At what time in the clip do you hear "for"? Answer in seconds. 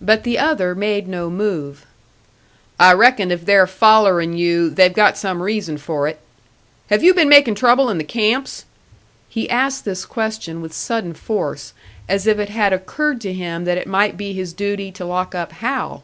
5.78-6.08